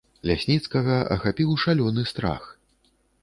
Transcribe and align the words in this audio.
Лясніцкага 0.29 0.95
ахапіў 1.17 1.53
шалёны 1.65 2.05
страх. 2.13 2.47